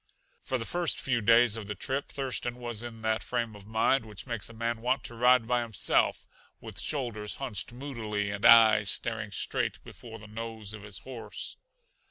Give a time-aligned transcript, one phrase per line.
[0.41, 4.03] For the first few days of the trip Thurston was in that frame of mind
[4.03, 6.25] which makes a man want to ride by himself,
[6.59, 11.55] with shoulders hunched moodily and eyes staring straight before the nose of his horse.